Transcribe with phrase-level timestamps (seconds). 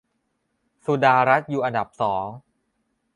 [0.85, 2.25] สุดารัตน์อยู่อันดับสอง